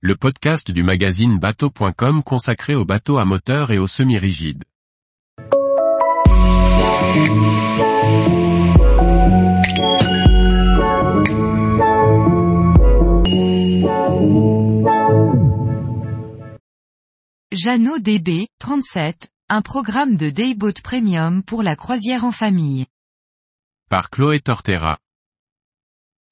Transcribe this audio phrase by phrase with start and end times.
[0.00, 4.62] le podcast du magazine bateau.com consacré aux bateaux à moteur et aux semi-rigides.
[17.50, 22.86] Jeannot DB, 37, un programme de Dayboat Premium pour la croisière en famille.
[23.90, 24.98] Par Chloé Tortera.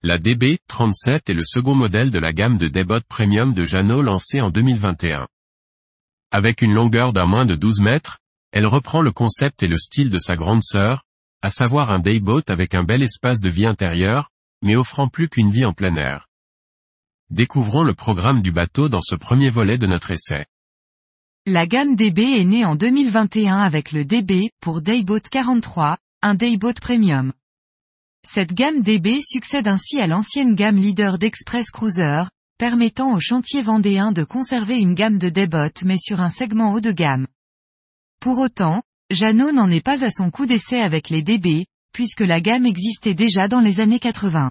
[0.09, 4.40] La DB37 est le second modèle de la gamme de Daybot Premium de Jeannot lancée
[4.40, 5.27] en 2021.
[6.31, 8.21] Avec une longueur d'un moins de 12 mètres,
[8.53, 11.03] elle reprend le concept et le style de sa grande sœur,
[11.43, 14.31] à savoir un dayboat avec un bel espace de vie intérieur,
[14.62, 16.29] mais offrant plus qu'une vie en plein air.
[17.31, 20.46] Découvrons le programme du bateau dans ce premier volet de notre essai.
[21.46, 26.75] La gamme DB est née en 2021 avec le DB pour Dayboat 43, un Dayboat
[26.81, 27.32] Premium.
[28.29, 32.25] Cette gamme DB succède ainsi à l'ancienne gamme leader d'Express Cruiser,
[32.58, 36.81] permettant aux chantiers vendéens de conserver une gamme de débot mais sur un segment haut
[36.81, 37.28] de gamme.
[38.20, 42.41] Pour autant, Jeannot n'en est pas à son coup d'essai avec les DB, puisque la
[42.41, 44.51] gamme existait déjà dans les années 80.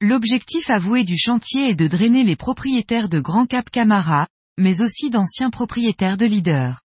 [0.00, 5.10] L'objectif avoué du chantier est de drainer les propriétaires de Grand Cap Camara, mais aussi
[5.10, 6.83] d'anciens propriétaires de leader.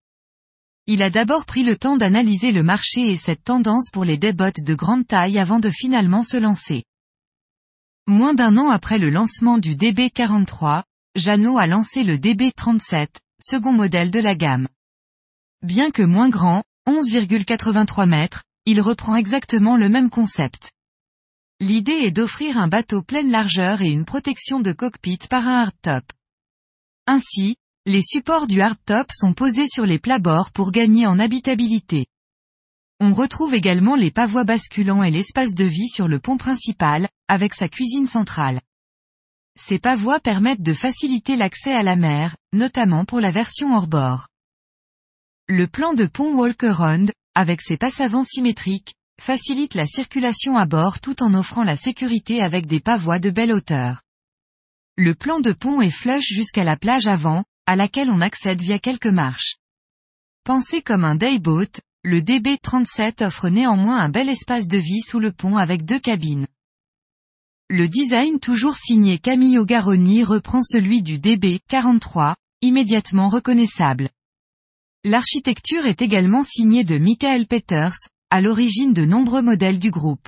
[0.90, 4.64] Il a d'abord pris le temps d'analyser le marché et cette tendance pour les débottes
[4.64, 6.86] de grande taille avant de finalement se lancer.
[8.08, 10.84] Moins d'un an après le lancement du DB43,
[11.16, 13.10] Jeannot a lancé le DB37,
[13.42, 14.70] second modèle de la gamme.
[15.62, 20.72] Bien que moins grand, 11,83 mètres, il reprend exactement le même concept.
[21.60, 26.06] L'idée est d'offrir un bateau pleine largeur et une protection de cockpit par un hardtop.
[27.08, 32.06] Ainsi, les supports du hardtop sont posés sur les plabords pour gagner en habitabilité.
[33.00, 37.54] On retrouve également les pavois basculants et l'espace de vie sur le pont principal, avec
[37.54, 38.60] sa cuisine centrale.
[39.58, 44.28] Ces pavois permettent de faciliter l'accès à la mer, notamment pour la version hors-bord.
[45.48, 51.24] Le plan de pont Walker-Round, avec ses passavants symétriques, facilite la circulation à bord tout
[51.24, 54.02] en offrant la sécurité avec des pavois de belle hauteur.
[54.98, 58.80] Le plan de pont est flush jusqu'à la plage avant, à laquelle on accède via
[58.80, 59.58] quelques marches.
[60.44, 65.34] Pensé comme un dayboat, le DB37 offre néanmoins un bel espace de vie sous le
[65.34, 66.48] pont avec deux cabines.
[67.70, 74.10] Le design toujours signé Camillo Garoni reprend celui du DB43, immédiatement reconnaissable.
[75.04, 77.98] L'architecture est également signée de Michael Peters,
[78.30, 80.26] à l'origine de nombreux modèles du groupe.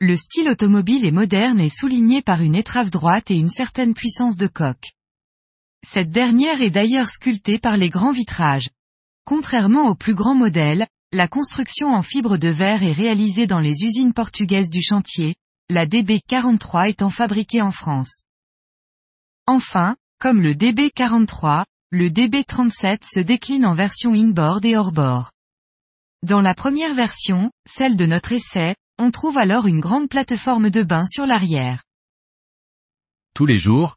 [0.00, 4.36] Le style automobile est moderne et souligné par une étrave droite et une certaine puissance
[4.36, 4.94] de coque.
[5.84, 8.70] Cette dernière est d'ailleurs sculptée par les grands vitrages.
[9.24, 13.84] Contrairement aux plus grands modèles, la construction en fibre de verre est réalisée dans les
[13.84, 15.34] usines portugaises du chantier,
[15.68, 18.22] la DB43 étant fabriquée en France.
[19.46, 25.30] Enfin, comme le DB43, le DB37 se décline en version inboard et hors-bord.
[26.22, 30.82] Dans la première version, celle de notre essai, on trouve alors une grande plateforme de
[30.82, 31.82] bain sur l'arrière.
[33.34, 33.96] Tous les jours,